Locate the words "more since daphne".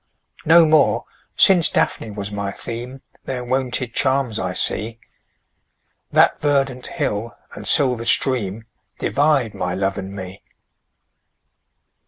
0.65-2.09